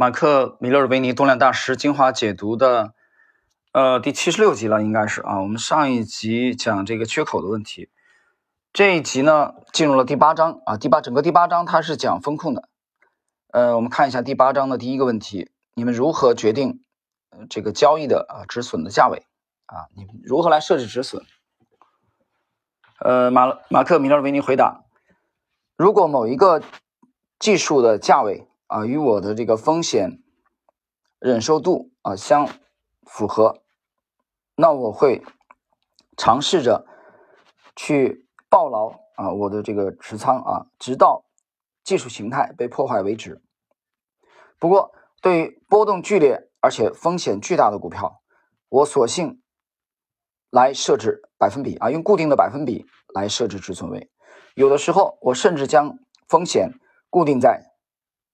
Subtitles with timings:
[0.00, 2.94] 马克·米勒尔维尼动量大师精华解读的，
[3.72, 5.42] 呃，第七十六集了，应该是啊。
[5.42, 7.90] 我们上一集讲这个缺口的问题，
[8.72, 10.78] 这一集呢进入了第八章啊。
[10.78, 12.66] 第八整个第八章它是讲风控的，
[13.52, 16.82] 呃，我们看一下第八章的第一个问题：你们如何决定
[17.50, 19.26] 这个交易的啊止损的价位
[19.66, 19.84] 啊？
[19.94, 21.22] 你如何来设置止损？
[23.00, 24.82] 呃，马马克·米勒维尼回答：
[25.76, 26.62] 如果某一个
[27.38, 28.46] 技术的价位。
[28.70, 30.22] 啊，与我的这个风险
[31.18, 32.48] 忍受度啊相
[33.02, 33.64] 符合，
[34.54, 35.24] 那我会
[36.16, 36.86] 尝试着
[37.74, 41.24] 去抱牢啊我的这个持仓啊，直到
[41.82, 43.42] 技术形态被破坏为止。
[44.60, 48.22] 不过，对于波动剧烈而且风险巨大的股票，
[48.68, 49.42] 我索性
[50.48, 54.12] 来设置百分比啊，用固定的百分比来设置止损位。
[54.54, 55.98] 有的时候，我甚至将
[56.28, 56.70] 风险
[57.08, 57.66] 固定在。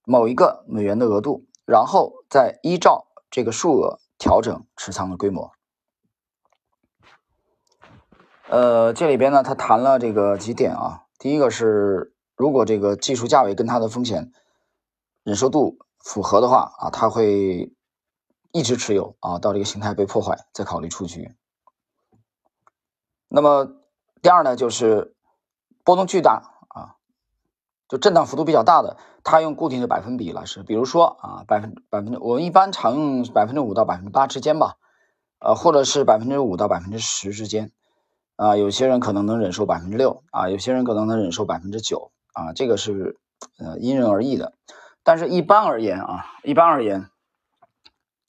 [0.09, 5.51] 某一个美元的额度，然后再依照这个数额调整持仓的规模。
[8.47, 11.03] 呃，这里边呢，他谈了这个几点啊。
[11.19, 14.31] 第一个是，如果这个技术价位跟它的风险
[15.23, 17.75] 忍受度符合的话啊，他会
[18.53, 21.35] 一直持有啊，到这个形态被破坏再考虑出局。
[23.27, 23.75] 那么
[24.21, 25.13] 第二呢，就是
[25.83, 26.53] 波动巨大。
[27.87, 34.75] 就震荡幅度比较大的，它用固定的百分比来是，比如说啊，百分百分之，我一般常用百分之五到百分之八之间吧，
[35.39, 37.71] 呃，或者是百分之五到百分之十之间，
[38.35, 43.17] 啊，有些人可能能忍受百分之六啊，有些人可能能忍受百分之九啊，这个是
[43.57, 44.53] 呃因人而异的，
[45.03, 47.09] 但是一般而言啊，一般而言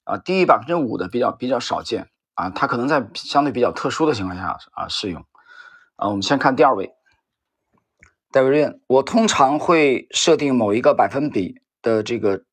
[0.05, 5.25] 啊，低于百分之五的比较比较少见啊，它可能在相对比较特殊的情况下啊适用
[5.97, 6.95] 啊，我们先看第二位。
[8.31, 12.43] 戴维瑞我通常会设定某一个百分比的这个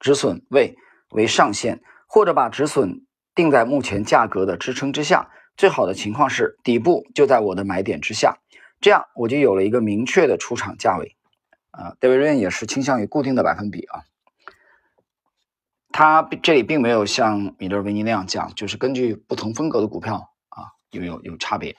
[0.00, 0.76] 止损位
[1.10, 5.30] 为上限，或者把止损定在目前价格的支撑之下。
[5.58, 8.38] 最好的情况是底部就在我的买点之下，
[8.80, 11.16] 这样我就有了一个明确的出场价位。
[11.72, 14.04] 啊，戴维瑞也是倾向于固定的百分比啊。
[15.90, 21.76] 他这里并没有像米勒维尼那样讲，就是根据不同风格的股票啊有有有差别。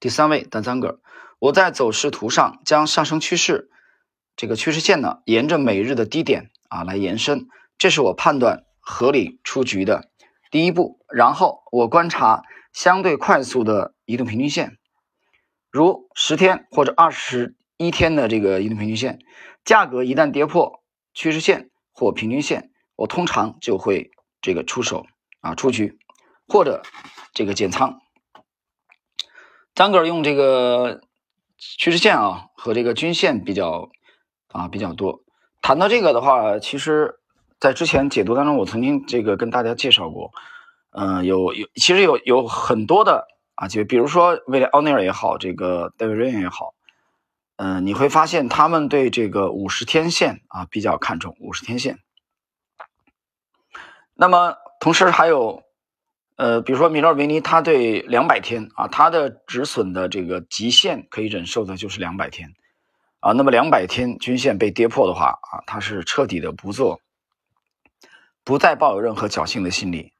[0.00, 1.00] 第三位，丹桑格。
[1.38, 3.70] 我在走势图上将上升趋势
[4.36, 10.10] 这个趋势线呢，沿着每日的低点啊来延伸，这是我判断合理出局的
[10.50, 11.04] 第一步。
[11.08, 12.42] 然后我观察
[12.72, 14.78] 相对快速的移动平均线，
[15.70, 19.18] 如十天或者二十一天的这个移动平均线，
[19.62, 20.82] 价格一旦跌破
[21.12, 24.10] 趋势线或平均线，我通常就会
[24.40, 25.06] 这个出手
[25.40, 25.98] 啊出局
[26.48, 26.82] 或者
[27.34, 28.00] 这个减仓。
[29.74, 31.02] 张哥用这个。
[31.58, 33.90] 趋势线啊和这个均线比较
[34.48, 35.22] 啊比较多。
[35.62, 37.18] 谈到这个的话，其实，
[37.58, 40.32] 在之前解读当中，我曾经这个跟大家介绍过，
[40.90, 46.74] 嗯，有有其实有有很多的啊，就比如说威廉奥尼尔也好，这个戴维瑞恩也好，
[47.56, 51.98] 嗯，你会发现他们对这个五十天线啊比较看重五十天线。
[54.14, 55.65] 那么同时还有。
[56.36, 62.52] 呃，比如说米勒维尼，他对两百天啊，他的止损的这个极限可以忍受的就是两百天
[63.20, 63.32] 啊。
[63.32, 67.00] 那么两百天均线被跌破的话啊，他是彻底的不做，
[68.44, 70.12] 不再抱有任何侥幸的心理。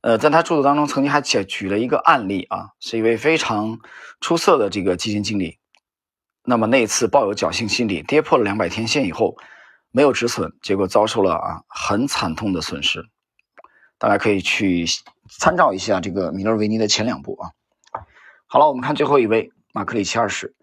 [0.00, 3.78] 呃，在他著作当中曾经还举举了一个案例啊，是一位非常
[4.22, 5.58] 出色的这个基金经理。
[6.44, 9.36] 那么那次抱有侥幸心理，跌破了两百天线以后，
[9.90, 13.04] 没有止损，结果遭受了啊很惨痛的损失。
[13.98, 14.86] 大家可以去。
[15.28, 17.50] 参照一下这个米勒维尼的前两部啊。
[18.46, 20.54] 好了，我们看最后一位马克里奇二世。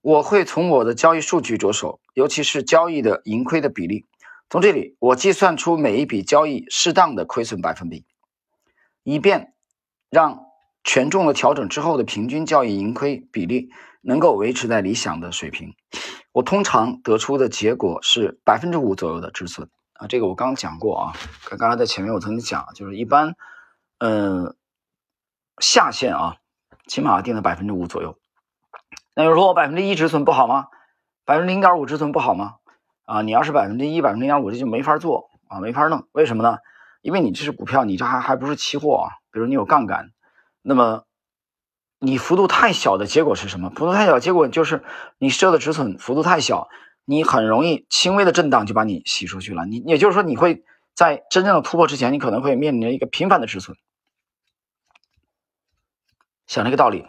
[0.00, 4.06] 我会从我的交易数据着手，尤其是交易的盈亏的比例。
[4.48, 8.06] 从这里，我计算出每一笔交易适当的亏损百分比，
[9.02, 9.52] 以便
[10.08, 10.46] 让
[10.82, 15.74] 权重的调整之后的平均交易盈亏比例能够维持在理想的水平。
[16.32, 20.06] 我通常得出的结果是百分之五左右的止损啊。
[20.06, 21.12] 这个我刚讲过啊，
[21.48, 23.36] 刚刚才在前面我曾经讲，就是一般。
[23.98, 24.54] 嗯，
[25.60, 26.36] 下限啊，
[26.86, 28.16] 起码定在百分之五左右。
[29.14, 30.68] 那有人说我百分之一止损不好吗？
[31.24, 32.56] 百分之零点五止损不好吗？
[33.04, 36.06] 啊，你要是百分之一、百分之零点五，这就没法做啊，没法弄。
[36.12, 36.58] 为什么呢？
[37.02, 39.18] 因为你这是股票，你这还还不是期货啊。
[39.32, 40.10] 比如你有杠杆，
[40.62, 41.04] 那么
[41.98, 43.70] 你幅度太小的结果是什么？
[43.70, 44.84] 幅度太小，结果就是
[45.18, 46.68] 你设的止损幅度太小，
[47.04, 49.66] 你很容易轻微的震荡就把你洗出去了。
[49.66, 50.64] 你也就是说，你会
[50.94, 53.76] 在真正的突破之前，你可能会面临着一个频繁的止损。
[56.48, 57.06] 想这个道理，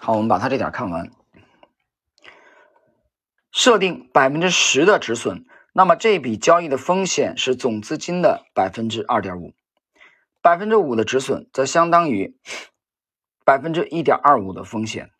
[0.00, 1.10] 好，我们把它这点看完。
[3.50, 9.54] 设定百分之十的止损，那么这笔交易的风险是总资金的百分之二点五，
[10.40, 12.36] 百分之五的止损则相当于
[13.44, 15.10] 百分之一点二五的风险。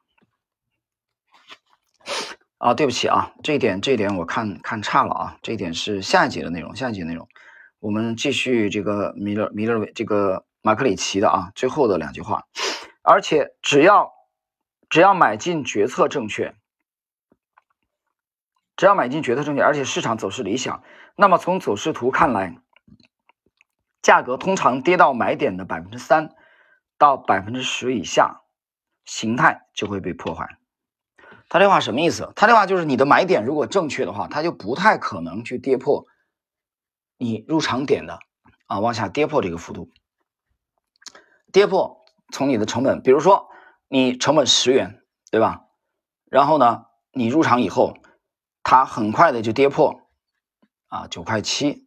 [2.59, 7.29] 啊，对不起啊，这一点这一点我看看差了啊，这一点是下一节的内容，下一节内容，
[7.81, 12.47] 我们继续这个米勒米勒这个马克里奇的啊最后的两句话，
[13.03, 14.15] 而且只要
[14.89, 16.57] 只要买进决策正确。
[18.75, 20.83] 只要买进决策正确，而且市场走势理想，
[21.17, 22.57] 那么从走势图看来，
[24.01, 26.35] 价格通常跌到买点的百分之三
[26.97, 28.41] 到百分之十以下，
[29.05, 30.57] 形态就会被破坏。
[31.51, 32.33] 他这话什么意思？
[32.35, 36.07] 他这话就是你的买点如果正确的话，它就不太可能去跌破
[37.19, 38.19] 你入场点的
[38.67, 39.91] 啊，往下跌破这个幅度，
[41.55, 42.05] 跌破
[42.35, 43.49] 从你的成本，比如说
[43.89, 45.65] 你成本十元，对吧？
[46.31, 47.97] 然后呢，你入场以后。
[48.67, 50.09] 它很快的就跌破
[50.87, 51.87] 啊九块七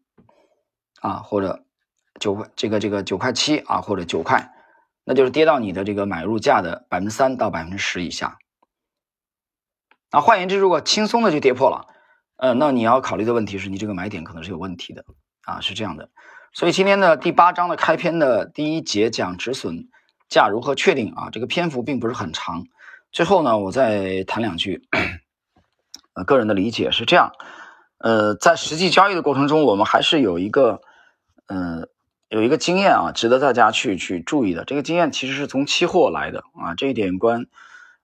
[1.02, 1.66] 啊或者
[2.20, 4.54] 九块这个这个九块七啊或者九块，
[5.04, 8.38] 那就是跌到你的这个买入价的百分之三到百分之十以下。
[10.12, 11.88] 那换言之，如果轻松的就跌破了，
[12.36, 15.04] 呃，那你要考虑的问题是你这个买点可能是有问题的
[15.46, 16.12] 啊，是这样的。
[16.54, 19.88] 所以今天的第八章的开篇的第一节讲止损
[20.30, 22.66] 价如何确定啊，这个篇幅并不是很长。
[23.12, 24.88] 最后呢，我再谈两句。
[26.14, 27.32] 呃，个人的理解是这样，
[28.00, 30.82] 呃，在实际交易的过程中，我们还是有一个，
[31.46, 31.88] 呃，
[32.28, 34.66] 有一个经验啊，值得大家去去注意的。
[34.66, 37.46] 这个经验其实是从期货来的啊，这一点关，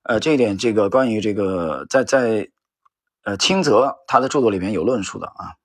[0.04, 2.50] 呃，这一点这个关于这个在在，
[3.24, 5.57] 呃，清泽他的著作里面有论述的啊，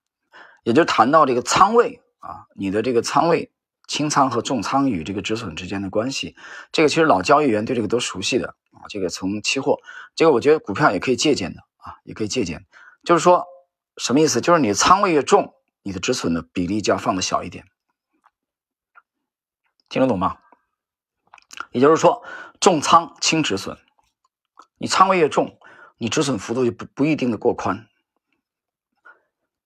[0.63, 3.51] 也就谈到这个仓位啊，你的这个仓位
[3.87, 6.35] 清仓和重仓与这个止损之间的关系，
[6.71, 9.79] 这个其实老交易员对这个都熟悉的啊，这个从期货，
[10.15, 11.63] 这个我觉得股票也可以借鉴的。
[11.81, 12.65] 啊，也可以借鉴，
[13.05, 13.47] 就是说
[13.95, 14.41] 什么意思？
[14.41, 17.63] 就是你仓位越重，你的止损的比例就要放的小一点，
[19.87, 20.39] 听得懂吗？
[21.71, 22.21] 也就是说，
[22.59, 23.77] 重仓轻止损，
[24.77, 25.57] 你仓位越重，
[25.97, 27.87] 你止损幅度就不不一定的过宽。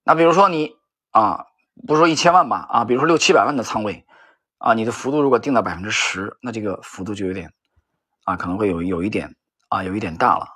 [0.04, 0.76] 那比如说你
[1.10, 1.48] 啊，
[1.88, 4.06] 不说一千万吧，啊，比如说六七百万的仓位，
[4.58, 7.52] 啊，你的幅度如果定到百分之十，那这个幅度就有点
[8.24, 9.36] 啊，可能会有有一点
[9.70, 10.48] 啊，有一点大了。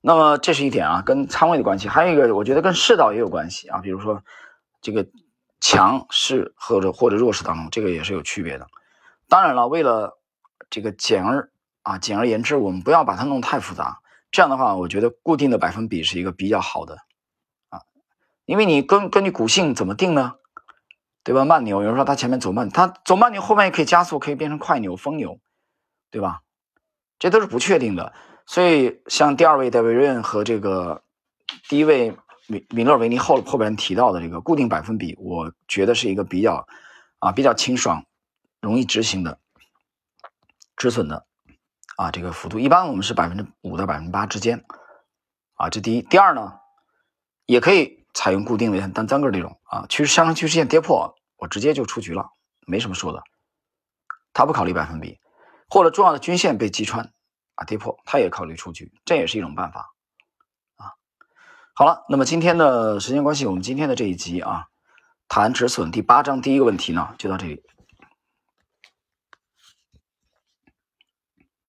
[0.00, 3.78] 那么这是一点啊，跟仓位的关系，还有一个我觉得跟世道也有关系啊。
[3.78, 4.22] 比如说，
[4.80, 5.06] 这个
[5.60, 8.66] 强势或者或者弱势当中，这个也是有区别的。
[9.28, 10.18] 当然了，为了
[10.70, 11.50] 这个简而
[11.82, 14.00] 啊简而言之，我们不要把它弄太复杂。
[14.32, 16.98] 这样的话，我觉得固定的百分比是一个比较好的，
[18.44, 20.34] 因为你根根据股性怎么定呢？
[21.24, 21.44] 对吧？
[21.44, 25.38] 慢牛，有人说它前面走慢，它走慢牛后面也可以加速，可以变成快牛、疯牛，
[26.10, 26.42] 对吧？
[27.20, 28.12] 这都是不确定的。
[28.44, 31.04] 所以，像第二位戴维瑞恩和这个
[31.68, 32.16] 第一位
[32.48, 36.66] 米米勒维尼后后边提到的这个固定百分比，我觉得是一个比较
[37.20, 38.04] 啊比较清爽、
[38.60, 39.38] 容易执行的
[40.76, 41.24] 止损的
[41.96, 42.58] 啊这个幅度。
[42.58, 44.64] 一般我们是百分之五到百分之八之间
[45.54, 46.02] 啊，这第一。
[46.02, 46.58] 第二呢，
[47.46, 52.30] 也可以采用固定的单单个这种啊，趋势上升趋势线跌破，我直接就出局了，
[52.66, 53.22] 没什么说的。
[54.32, 55.18] 他不考虑百分比，
[55.68, 57.12] 或者重要的均线被击穿。
[57.54, 59.92] 啊，跌破，他也考虑出局，这也是一种办法，
[60.76, 60.96] 啊，
[61.74, 64.68] 好了，那么今天的时间关系，我们今天的这一集啊，
[65.28, 67.62] 谈止损第八章第一个问题呢，就到这里。